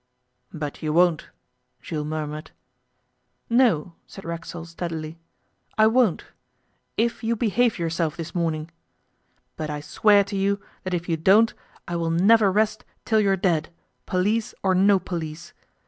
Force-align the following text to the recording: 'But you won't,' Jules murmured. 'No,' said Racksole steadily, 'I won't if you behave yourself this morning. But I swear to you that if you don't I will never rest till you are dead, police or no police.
'But 0.51 0.81
you 0.81 0.93
won't,' 0.93 1.29
Jules 1.79 2.07
murmured. 2.07 2.49
'No,' 3.51 3.93
said 4.07 4.25
Racksole 4.25 4.65
steadily, 4.65 5.19
'I 5.77 5.85
won't 5.93 6.23
if 6.97 7.23
you 7.23 7.35
behave 7.35 7.77
yourself 7.77 8.17
this 8.17 8.33
morning. 8.33 8.71
But 9.57 9.69
I 9.69 9.79
swear 9.79 10.23
to 10.23 10.35
you 10.35 10.59
that 10.85 10.95
if 10.95 11.07
you 11.07 11.17
don't 11.17 11.53
I 11.87 11.97
will 11.97 12.09
never 12.09 12.51
rest 12.51 12.83
till 13.05 13.19
you 13.19 13.29
are 13.29 13.35
dead, 13.37 13.69
police 14.07 14.55
or 14.63 14.73
no 14.73 14.97
police. 14.97 15.53